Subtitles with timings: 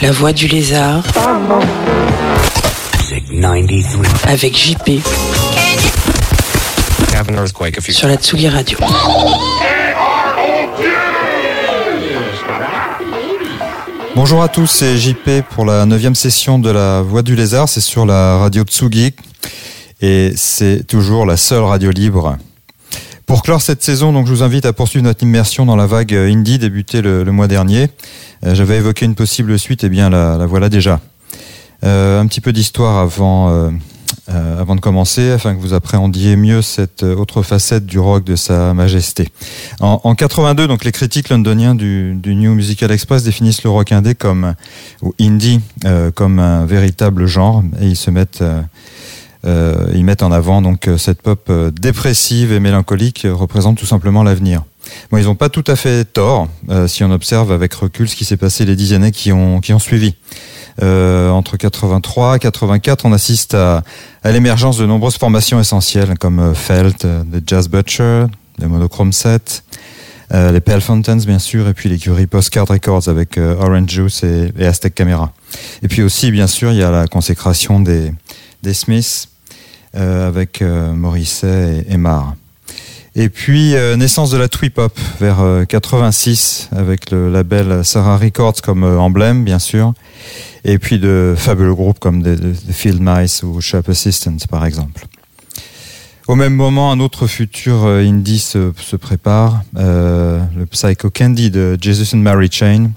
[0.00, 1.02] La voix du lézard.
[4.26, 5.00] Avec JP.
[7.14, 8.78] have an earthquake if you Sur la Tsugi Radio.
[14.16, 17.68] Bonjour à tous, c'est JP pour la neuvième session de la Voix du Lézard.
[17.68, 19.12] C'est sur la radio Tsugi
[20.00, 22.36] et c'est toujours la seule radio libre.
[23.26, 26.12] Pour clore cette saison, donc, je vous invite à poursuivre notre immersion dans la vague
[26.14, 27.88] indie débutée le, mois dernier.
[28.44, 31.00] Euh, J'avais évoqué une possible suite, et bien la, voilà déjà.
[31.84, 33.70] Euh, un petit peu d'histoire avant, euh,
[34.30, 38.36] euh, de commencer, afin que vous appréhendiez mieux cette euh, autre facette du rock de
[38.36, 39.28] Sa Majesté.
[39.80, 44.14] En, en 82, donc les critiques londoniens du, New Musical Express définissent le rock indé
[44.14, 44.54] comme
[45.20, 48.42] indie euh, comme un véritable genre et ils se mettent
[49.46, 53.76] euh, ils mettent en avant donc euh, cette pop euh, dépressive et mélancolique euh, représente
[53.76, 54.62] tout simplement l'avenir.
[55.10, 58.16] Bon, ils n'ont pas tout à fait tort euh, si on observe avec recul ce
[58.16, 60.14] qui s'est passé les dix années qui ont qui ont suivi.
[60.82, 63.82] Euh, entre 83 et 84, on assiste à,
[64.24, 68.26] à l'émergence de nombreuses formations essentielles comme Felt, The Jazz Butcher,
[68.58, 69.62] les Monochrome 7,
[70.32, 74.52] euh, les Pale Fountains bien sûr, et puis l'écurie Postcard Records avec Orange Juice et,
[74.58, 75.32] et Aztec Camera.
[75.82, 78.12] Et puis aussi, bien sûr, il y a la consécration des,
[78.64, 79.28] des Smiths
[79.94, 82.34] avec euh, Morisset et, et Marr.
[83.16, 88.16] Et puis euh, naissance de la trip hop vers euh, 86 avec le label Sarah
[88.16, 89.94] Records comme euh, emblème bien sûr,
[90.64, 95.06] et puis de fabuleux groupes comme The, Field Mice ou Sharp Assistants par exemple.
[96.26, 101.50] Au même moment, un autre futur euh, indie se, se prépare, euh, le Psycho Candy
[101.50, 102.90] de Jesus and Mary Chain,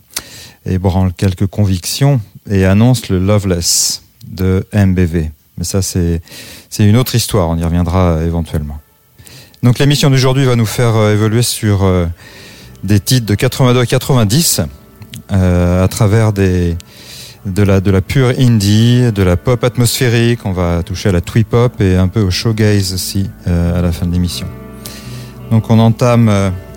[0.66, 5.30] ébranle quelques convictions et annonce le Loveless de MBV.
[5.58, 6.22] Mais ça, c'est
[6.80, 8.80] une autre histoire, on y reviendra euh, éventuellement.
[9.64, 12.06] Donc l'émission d'aujourd'hui va nous faire euh, évoluer sur euh,
[12.84, 14.62] des titres de 82 à 90
[15.32, 16.76] euh, à travers de,
[17.58, 21.96] la, pure indie, de la pop atmosphérique, on va toucher à la twee pop et
[21.96, 24.48] un peu au showgaze aussi à la fin de l'émission.
[25.50, 26.30] Donc on entame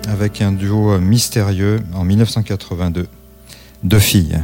[0.07, 3.07] avec un duo mystérieux en 1982,
[3.83, 4.41] deux filles.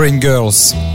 [0.00, 0.89] Marine Girls.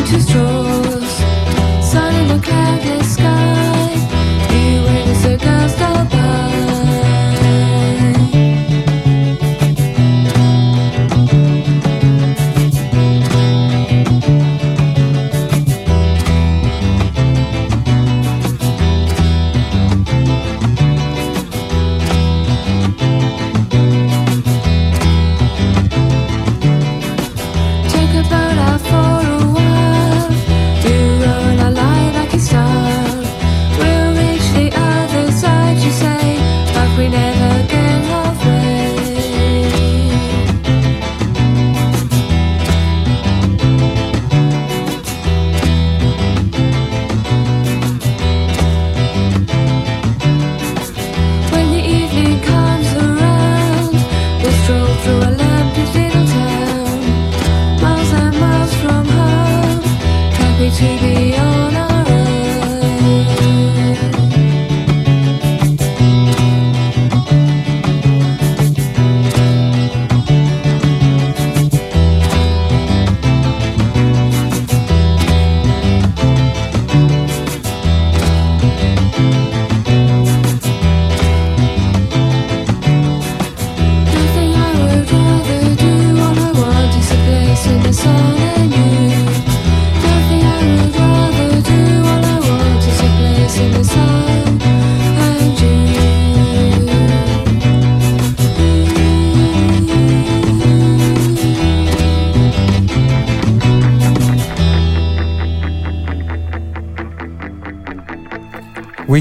[0.00, 0.69] With ice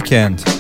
[0.10, 0.59] Weekend.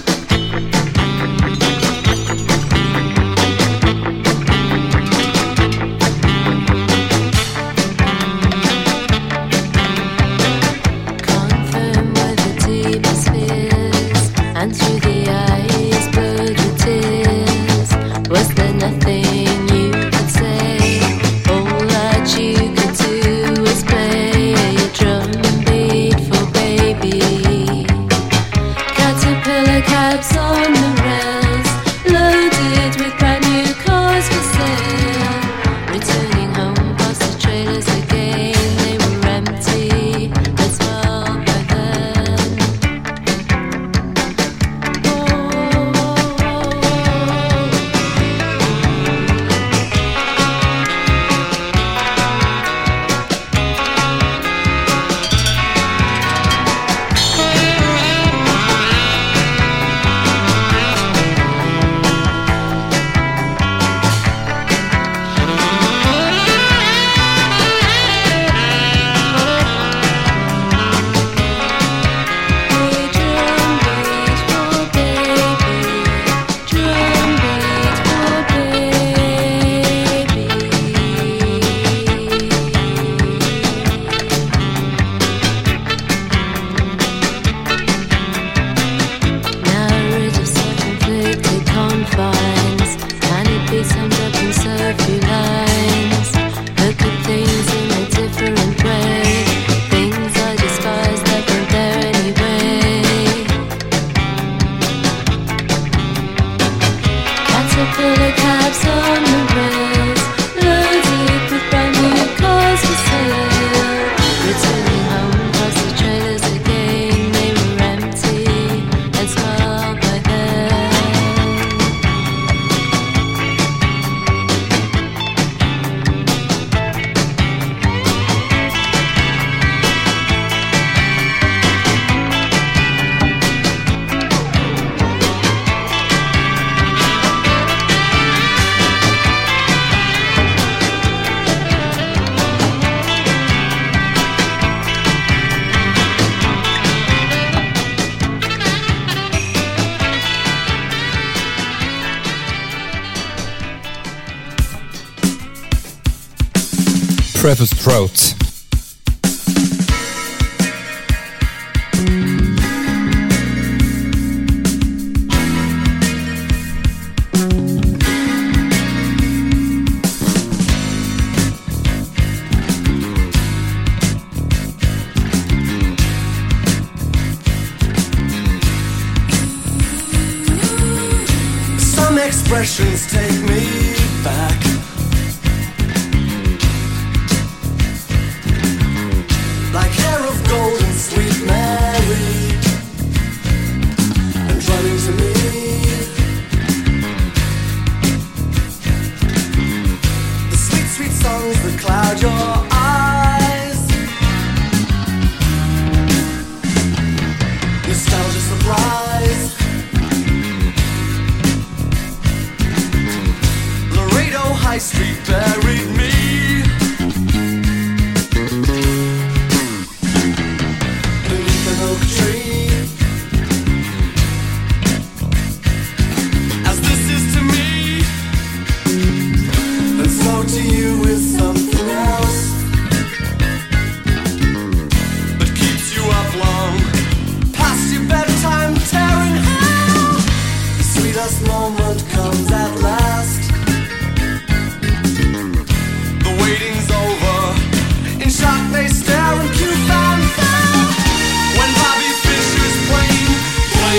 [157.50, 158.39] breath of throat.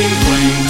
[0.00, 0.70] wing, wing.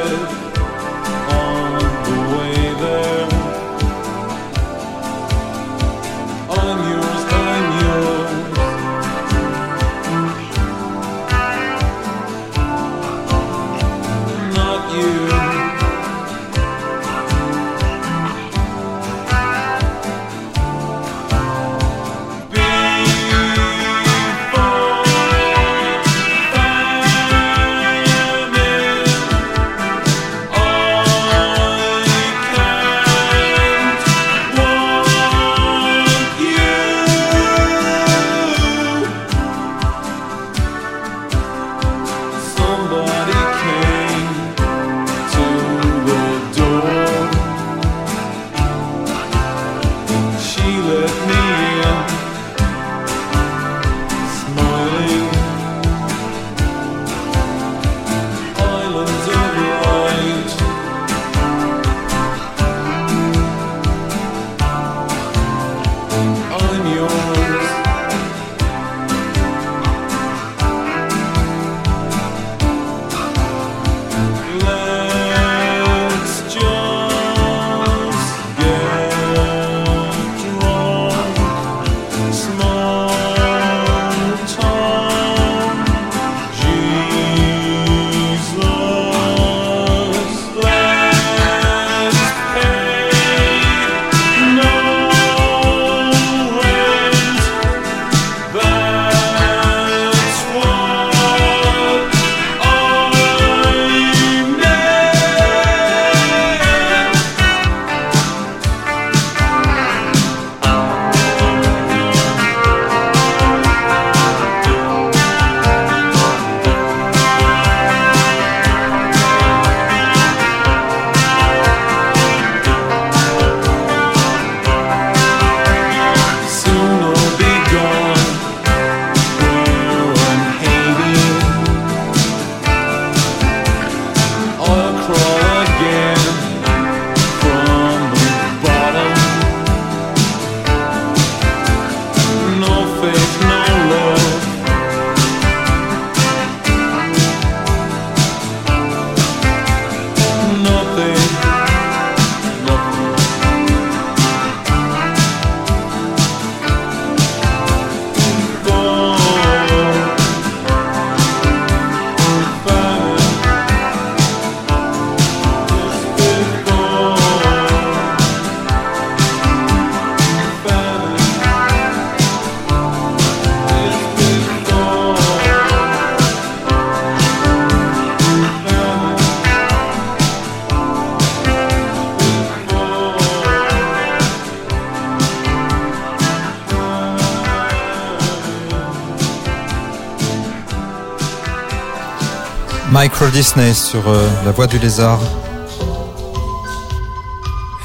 [193.41, 195.19] Disney sur euh, La Voix du Lézard.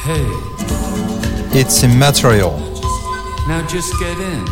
[0.06, 0.26] Hey,
[1.54, 2.52] It's immaterial.
[3.48, 4.44] now just get in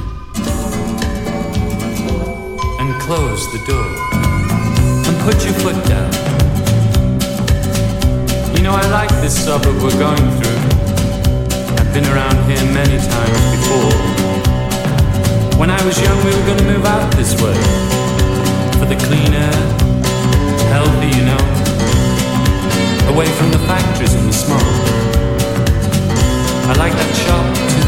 [2.81, 3.85] and close the door
[5.05, 6.11] and put your foot down.
[8.57, 10.61] You know, I like this suburb we're going through.
[11.81, 13.93] I've been around here many times before.
[15.61, 17.55] When I was young, we were going to move out this way
[18.79, 19.34] for the clean
[23.15, 24.61] away from the factories and the smoke.
[26.67, 27.87] I like that shop too.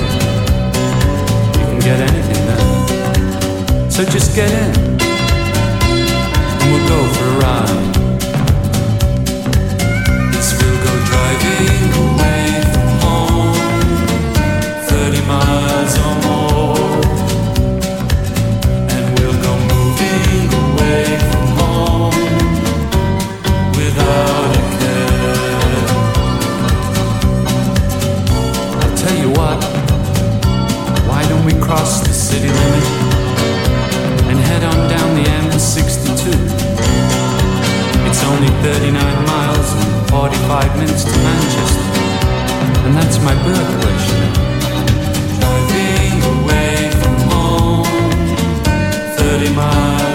[1.58, 3.90] You can get anything there.
[3.90, 5.00] So just get in
[6.60, 8.06] and we'll go for a ride.
[32.26, 32.86] City limit
[34.30, 36.24] and head on down the M62?
[38.08, 41.86] It's only 39 miles and 45 minutes to Manchester,
[42.84, 44.08] and that's my birthplace.
[45.38, 47.84] Driving away from home,
[49.18, 50.06] 30 miles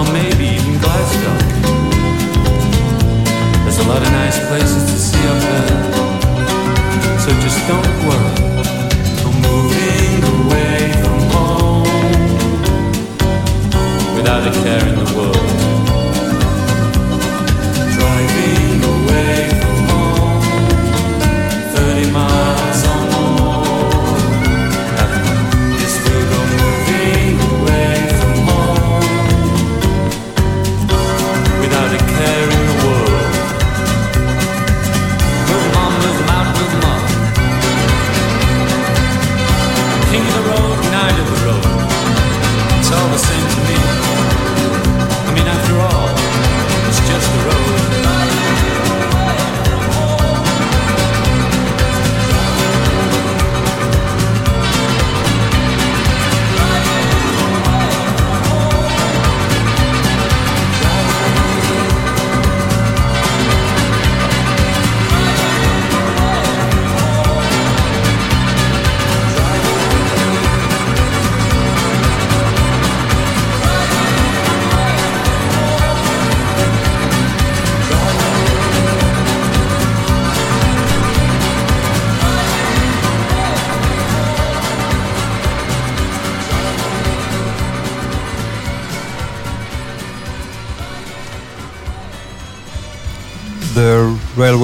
[0.00, 0.39] or maybe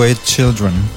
[0.07, 0.96] Railway Children.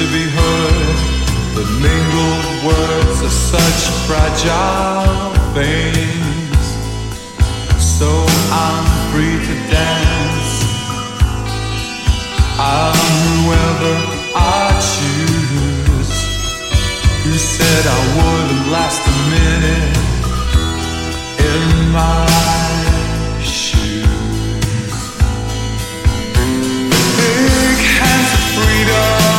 [0.00, 0.96] To be heard.
[1.56, 6.64] The mingled words are such fragile things.
[7.98, 8.08] So
[8.64, 10.52] I'm free to dance.
[12.56, 13.96] I'm whoever
[14.34, 14.64] I
[14.96, 16.12] choose.
[17.26, 19.96] You said I wouldn't last a minute.
[21.50, 22.26] In my
[23.42, 24.94] shoes.
[27.20, 29.29] Big hands of freedom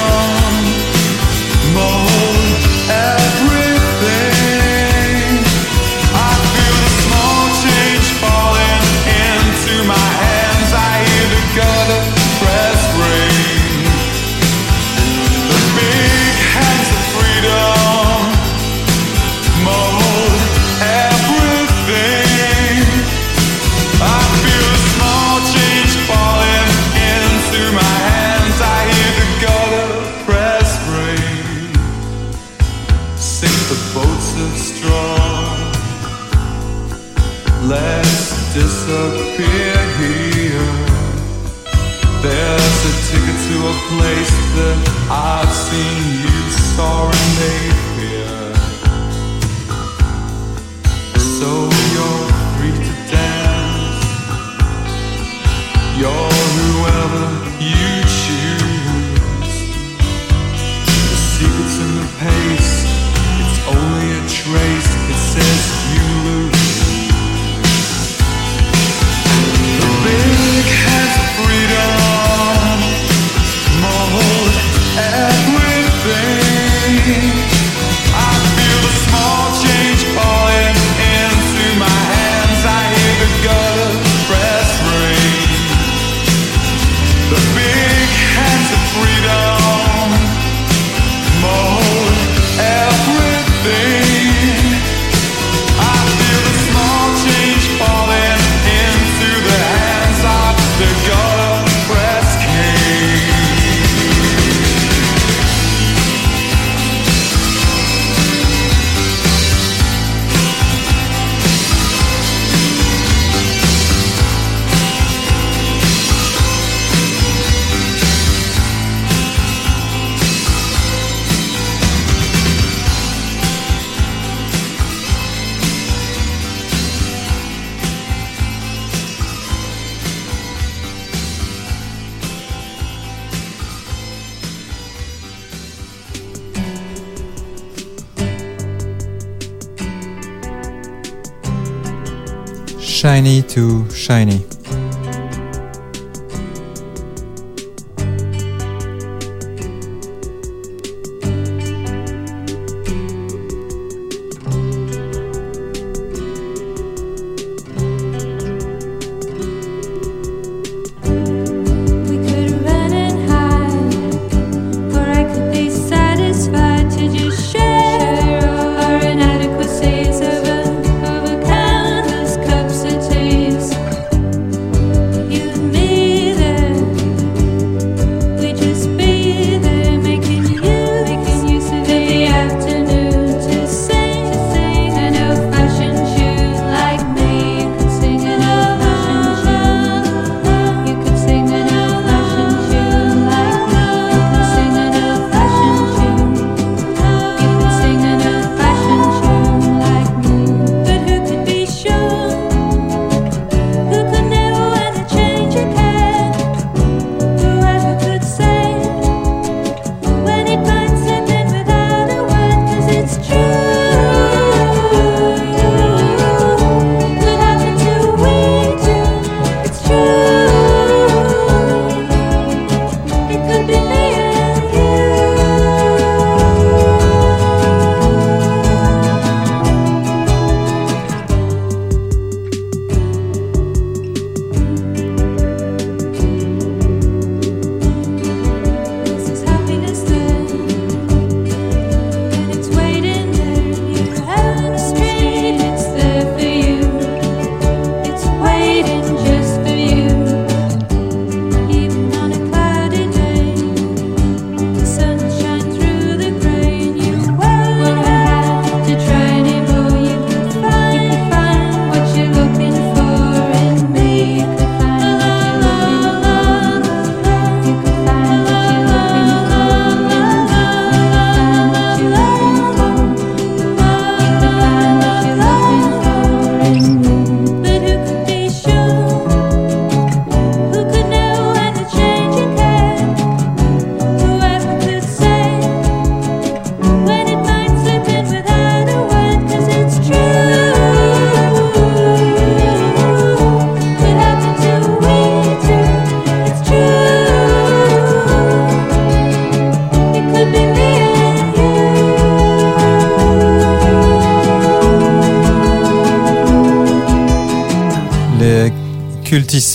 [144.01, 144.41] shiny.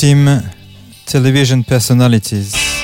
[0.06, 0.42] Cultissimes
[1.06, 2.75] television personalities.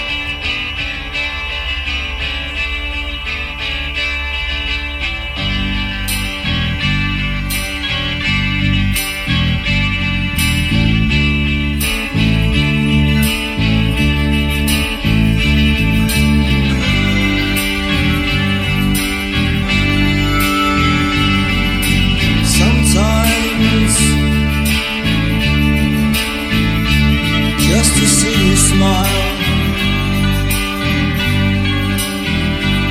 [28.02, 29.22] To see you smile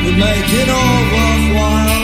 [0.04, 2.00] would make it all worthwhile.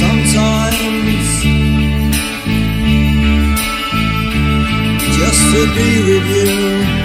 [0.00, 1.30] Sometimes
[5.18, 6.99] just to be with you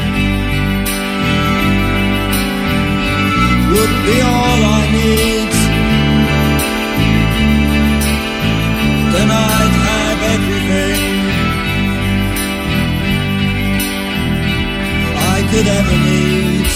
[15.55, 16.67] could ever need.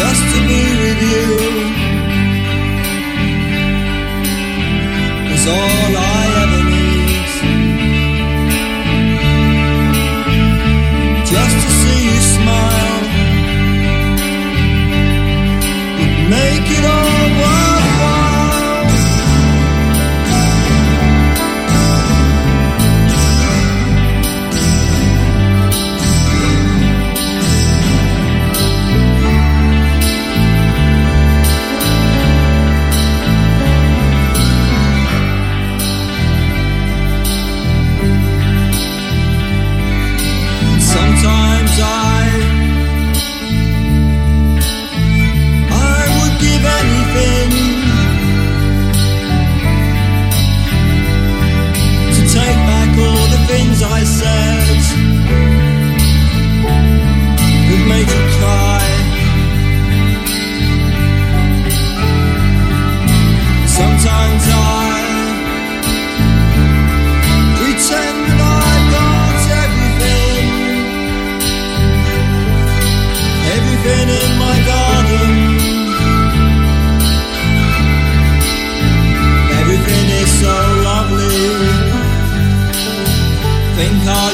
[0.00, 1.28] Just to be with you
[5.34, 7.00] is all I ever need.
[11.36, 13.02] just to see you smile
[15.98, 17.69] would make it all worthwhile.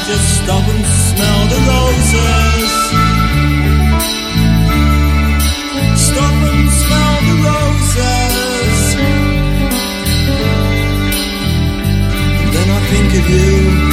[0.07, 2.73] Just stop and smell the roses.
[6.07, 8.79] Stop and smell the roses.
[12.41, 13.86] And then I think of you.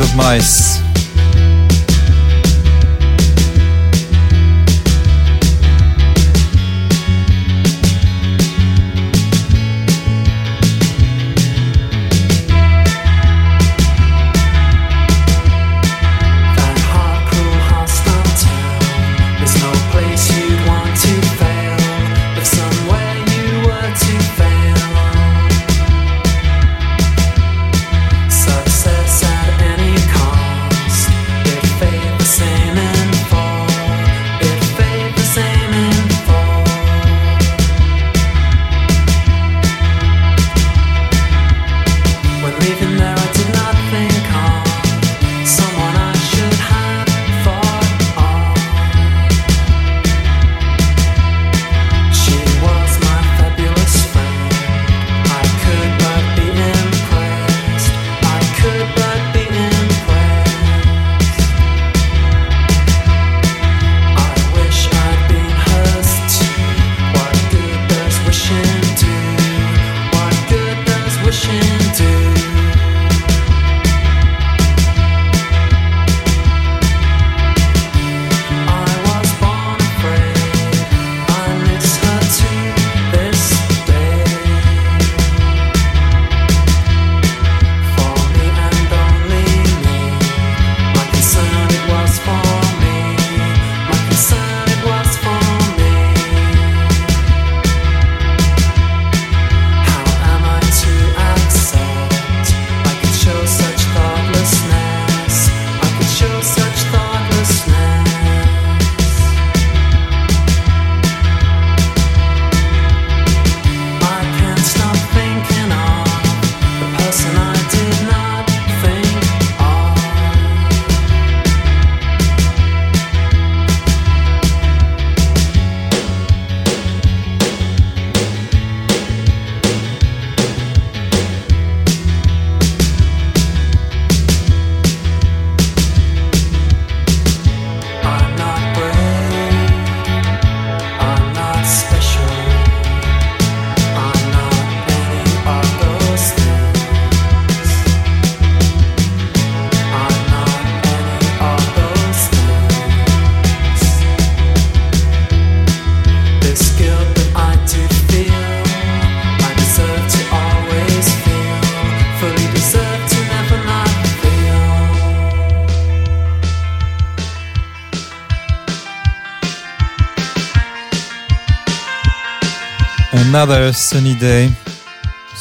[0.00, 0.79] positivas mais.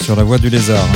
[0.01, 0.87] Sur la voie du lézard.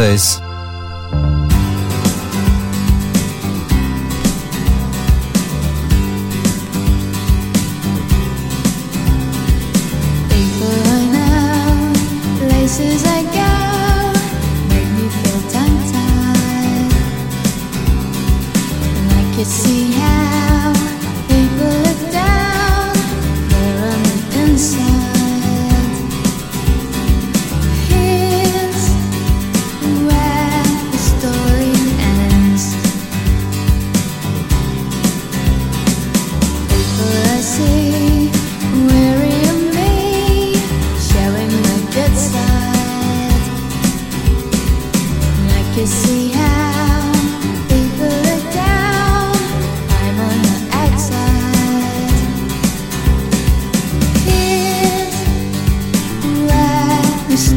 [0.00, 0.29] Sundays.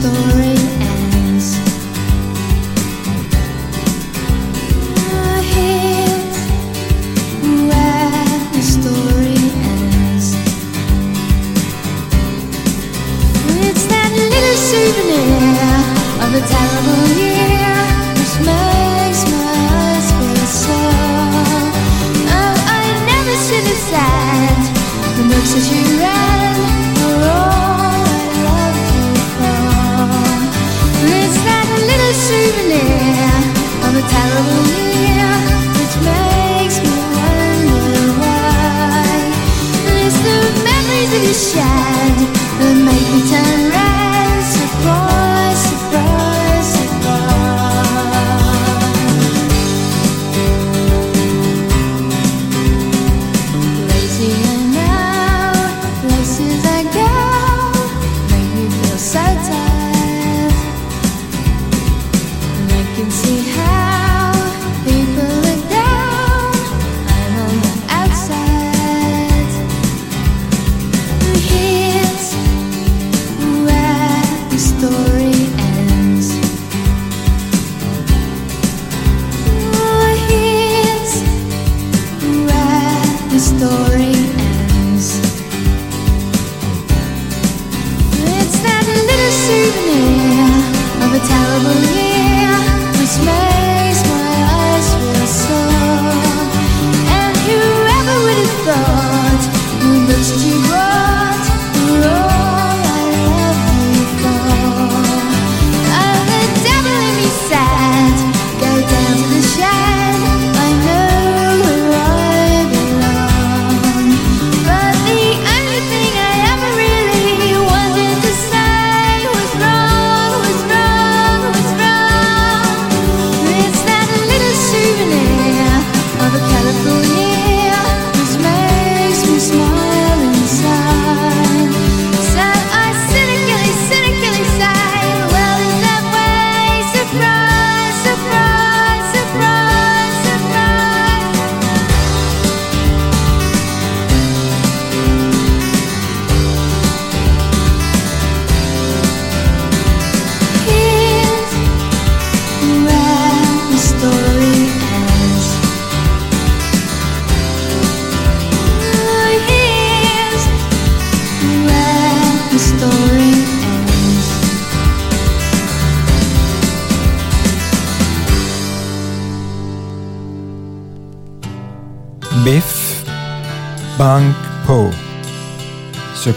[0.04, 0.73] Story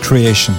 [0.07, 0.55] Creation.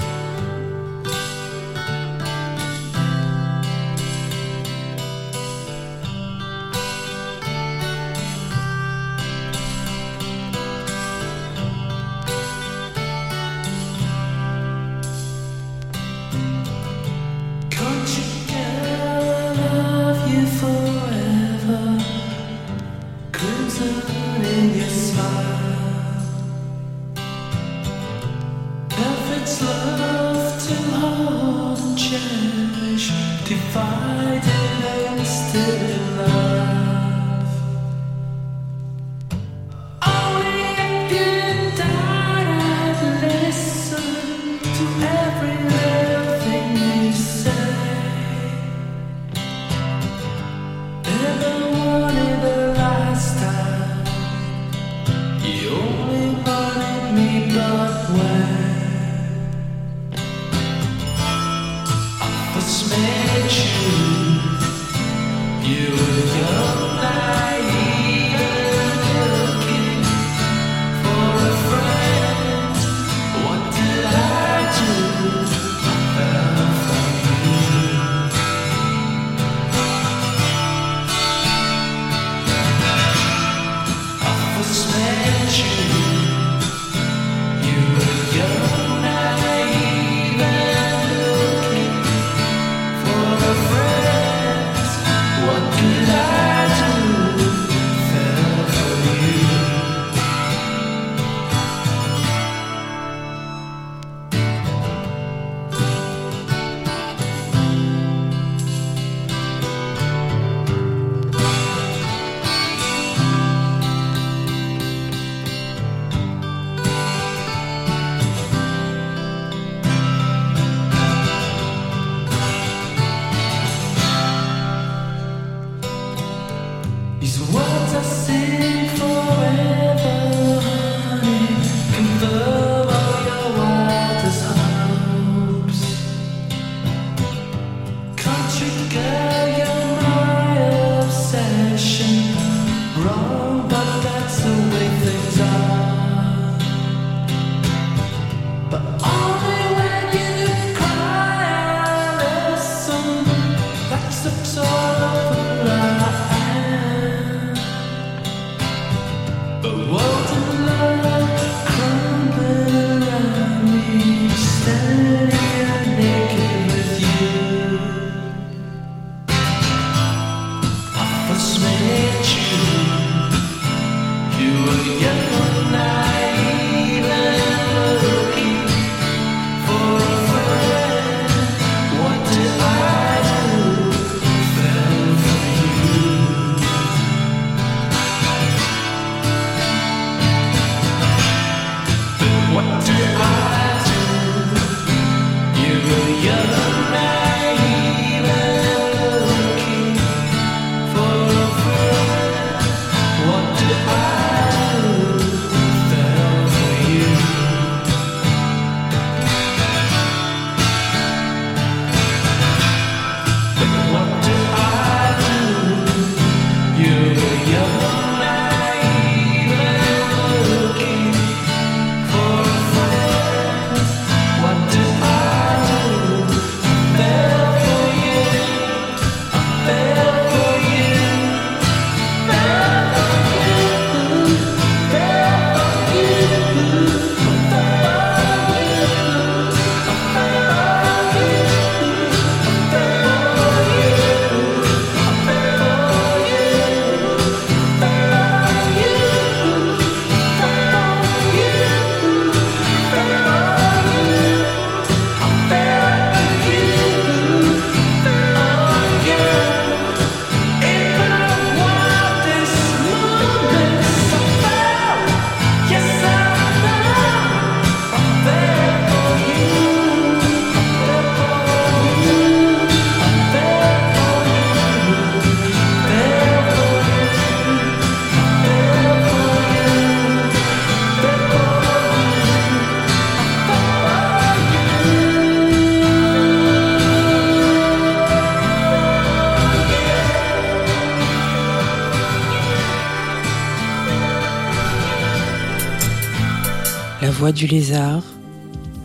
[297.28, 298.02] Voix du Lézard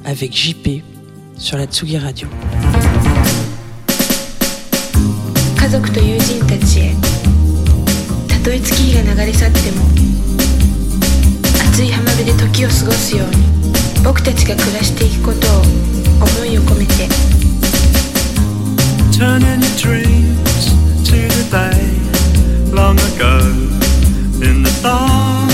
[0.03, 0.83] avec JP
[1.37, 2.27] sur la Tsugi Radio.
[5.55, 6.93] 家族と友人たちへ
[8.27, 9.85] たとえ月日が流れ去っても
[11.71, 17.07] 熱い浜辺で時を過ごすように僕たちが暮らしていくことを思いを込めて
[19.17, 20.73] Turning your dreams
[21.05, 23.39] to the day long ago
[24.45, 25.52] in the dark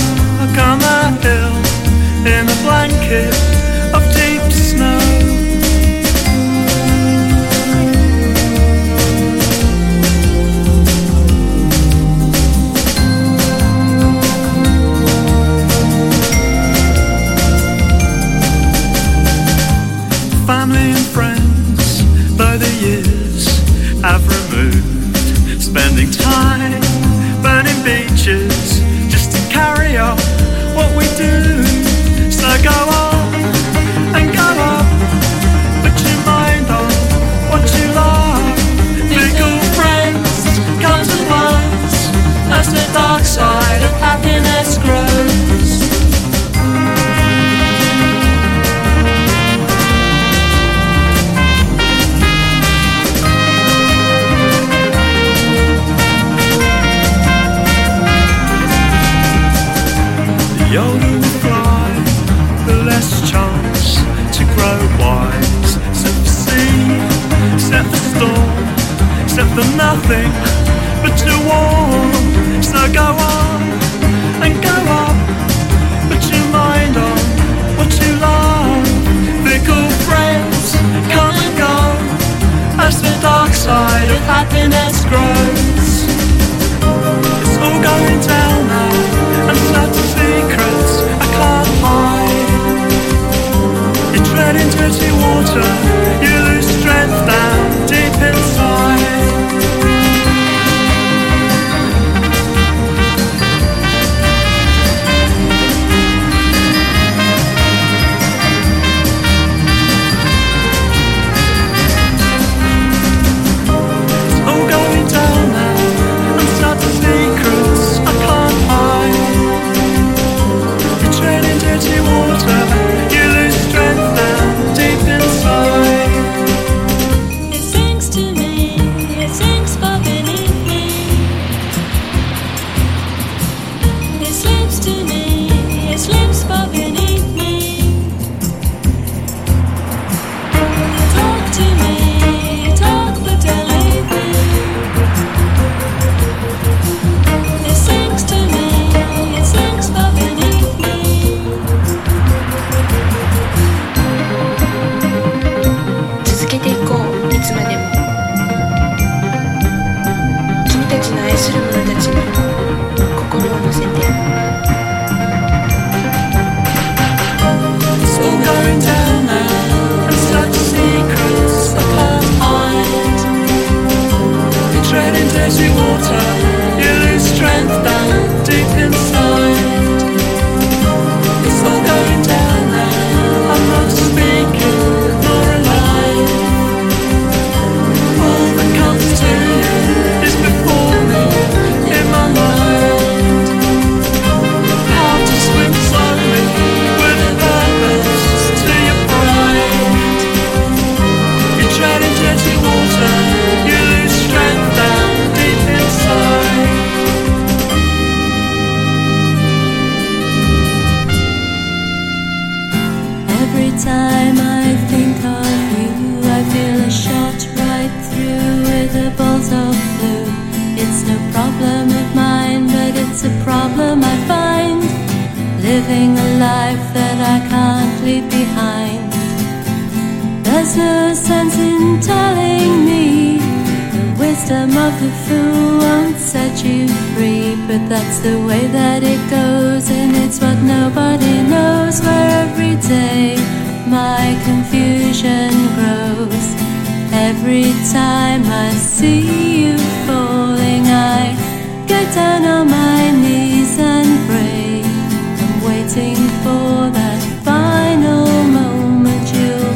[255.96, 259.74] waiting for that final moment you'll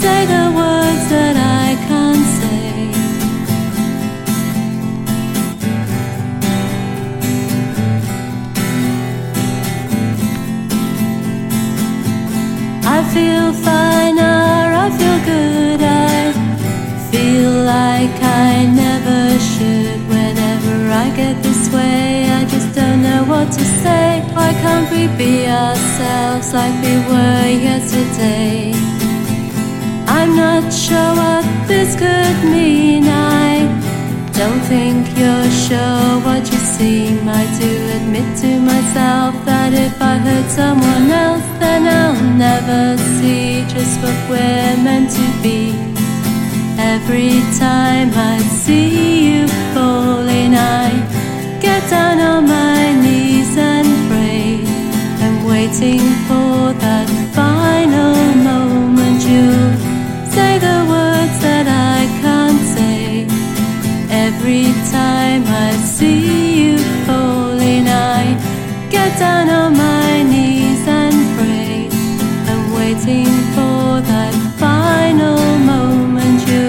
[0.00, 2.62] say the words that I can't say.
[12.96, 16.32] I feel finer, I feel good, I
[17.10, 20.00] feel like I never should.
[20.08, 24.01] Whenever I get this way, I just don't know what to say.
[25.02, 28.72] Be ourselves like we were yesterday?
[30.06, 33.08] I'm not sure what this could mean.
[33.08, 33.66] I
[34.32, 37.28] don't think you're sure what you seem.
[37.28, 43.64] I do admit to myself that if I hurt someone else, then I'll never see
[43.74, 45.74] just what we're meant to be.
[46.78, 50.88] Every time I see you falling, I
[51.60, 54.01] get down on my knees and
[55.62, 57.08] waiting for that
[57.38, 58.14] final
[58.50, 59.74] moment you'll
[60.34, 63.26] say the words that I can't say.
[64.10, 66.22] Every time I see
[66.62, 68.36] you falling, I
[68.90, 71.88] get down on my knees and pray.
[72.50, 75.38] I'm waiting for that final
[75.72, 76.66] moment you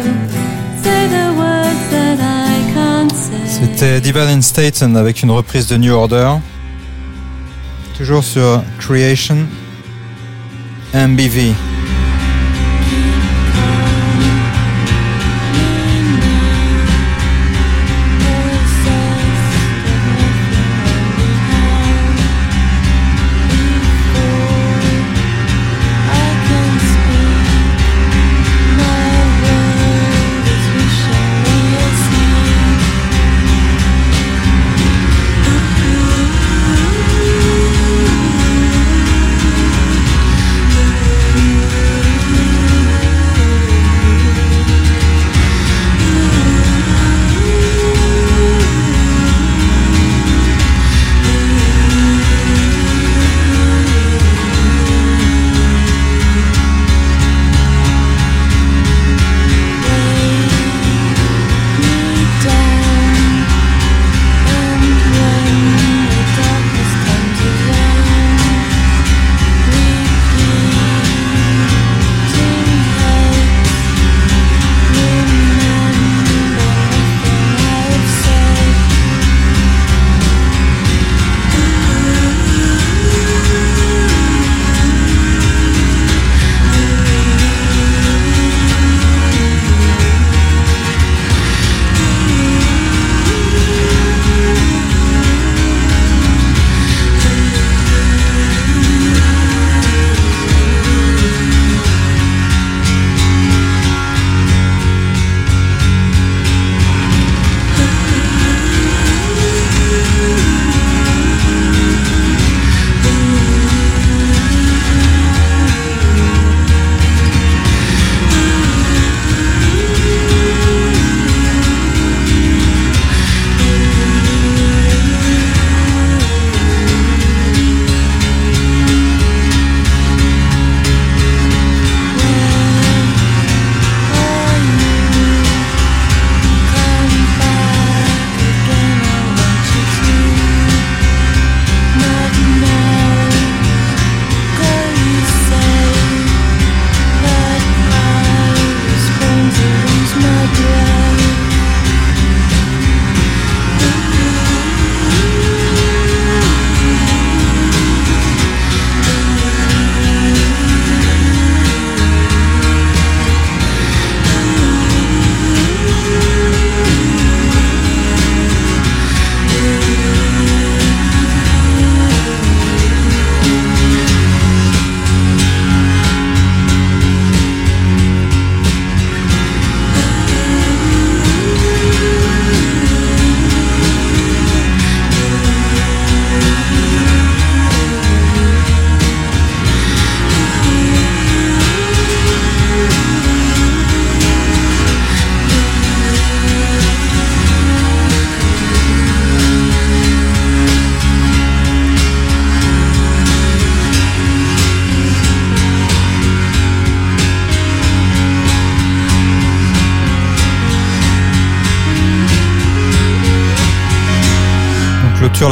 [0.86, 3.48] say the words that I can't say.
[3.48, 6.38] C'était Devine Statton avec une reprise de New Order.
[8.04, 9.48] Toujours sur Creation
[10.94, 11.73] MBV.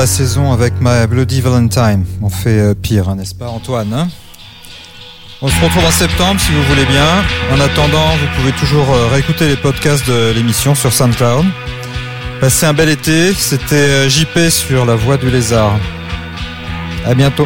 [0.01, 2.03] La saison avec My Bloody Valentine.
[2.23, 4.07] On fait euh, pire, hein, n'est-ce pas Antoine hein?
[5.43, 7.05] On se retrouve en septembre si vous voulez bien.
[7.53, 11.45] En attendant, vous pouvez toujours euh, réécouter les podcasts de l'émission sur SoundCloud.
[12.39, 13.31] Passez un bel été.
[13.33, 15.77] C'était euh, JP sur la voie du lézard.
[17.05, 17.45] À bientôt.